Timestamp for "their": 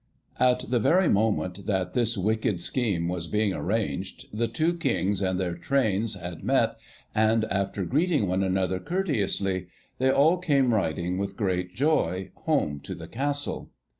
5.39-5.53